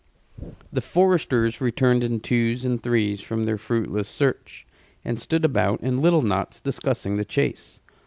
The 0.73 0.81
foresters 0.81 1.61
returned 1.61 2.03
in 2.03 2.21
twos 2.21 2.65
and 2.65 2.81
threes 2.81 3.21
from 3.21 3.45
their 3.45 3.59
fruitless 3.59 4.09
search, 4.09 4.65
and 5.05 5.19
stood 5.19 5.45
about 5.45 5.79
in 5.81 6.01
little 6.01 6.23
knots 6.23 6.59
discussing 6.59 7.17
the 7.17 7.25
chase. 7.25 7.79